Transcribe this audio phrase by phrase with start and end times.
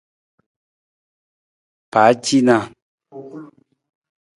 [1.91, 2.65] Pacinaa.